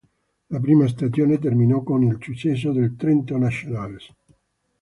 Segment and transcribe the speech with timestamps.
[0.49, 4.11] La prima stagione terminò con il successo dei Trenton Nationals.